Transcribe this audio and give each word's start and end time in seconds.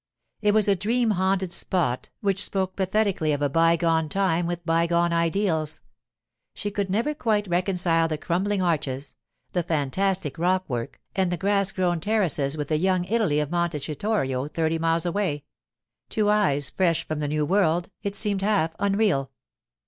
It 0.41 0.55
was 0.55 0.67
a 0.67 0.75
dream 0.75 1.11
haunted 1.11 1.51
spot 1.51 2.09
which 2.21 2.43
spoke 2.43 2.75
pathetically 2.75 3.33
of 3.33 3.43
a 3.43 3.49
bygone 3.49 4.09
time 4.09 4.47
with 4.47 4.65
bygone 4.65 5.13
ideals. 5.13 5.79
She 6.55 6.71
could 6.71 6.89
never 6.89 7.13
quite 7.13 7.47
reconcile 7.47 8.07
the 8.07 8.17
crumbling 8.17 8.63
arches, 8.63 9.15
the 9.51 9.61
fantastic 9.61 10.39
rock 10.39 10.65
work, 10.67 10.99
and 11.15 11.31
the 11.31 11.37
grass 11.37 11.71
grown 11.71 11.99
terraces 11.99 12.57
with 12.57 12.69
the 12.69 12.77
'Young 12.79 13.05
Italy' 13.05 13.39
of 13.39 13.51
Monte 13.51 13.77
Citorio 13.77 14.47
thirty 14.51 14.79
miles 14.79 15.05
away. 15.05 15.43
To 16.09 16.31
eyes 16.31 16.71
fresh 16.71 17.07
from 17.07 17.19
the 17.19 17.27
New 17.27 17.45
World 17.45 17.91
it 18.01 18.15
seemed 18.15 18.41
half 18.41 18.71
unreal. 18.79 19.29